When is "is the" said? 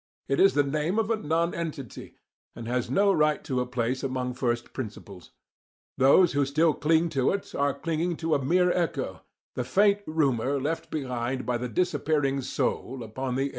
0.39-0.63